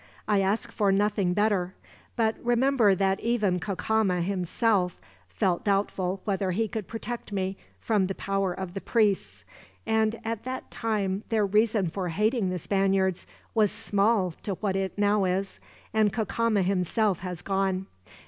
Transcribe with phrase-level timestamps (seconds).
[0.27, 1.75] I ask for nothing better;
[2.15, 8.15] but remember that even Cacama, himself, felt doubtful whether he could protect me from the
[8.15, 9.45] power of the priests
[9.85, 14.97] and at that time their reason for hating the Spaniards was small to what it
[14.97, 15.59] now is,
[15.93, 17.85] and Cacama himself has gone.